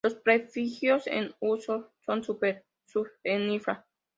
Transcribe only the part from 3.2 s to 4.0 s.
e infra-.